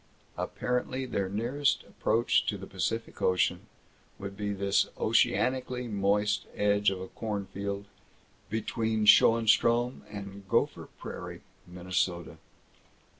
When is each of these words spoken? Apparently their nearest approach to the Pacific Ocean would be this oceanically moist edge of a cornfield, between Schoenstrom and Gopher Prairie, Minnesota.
Apparently 0.35 1.05
their 1.05 1.29
nearest 1.29 1.83
approach 1.83 2.43
to 2.47 2.57
the 2.57 2.65
Pacific 2.65 3.21
Ocean 3.21 3.67
would 4.17 4.35
be 4.35 4.51
this 4.51 4.85
oceanically 4.97 5.87
moist 5.87 6.47
edge 6.55 6.89
of 6.89 6.99
a 6.99 7.07
cornfield, 7.09 7.85
between 8.49 9.05
Schoenstrom 9.05 10.01
and 10.09 10.43
Gopher 10.49 10.87
Prairie, 10.97 11.41
Minnesota. 11.67 12.39